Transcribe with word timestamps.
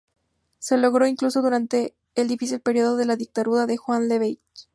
Lo 0.71 0.77
logró, 0.77 1.05
incluso 1.05 1.43
durante 1.43 1.95
el 2.15 2.27
difícil 2.27 2.59
período 2.59 2.95
de 2.97 3.05
la 3.05 3.15
dictadura 3.17 3.67
de 3.67 3.77
Juan 3.77 4.09
Lavalle. 4.09 4.39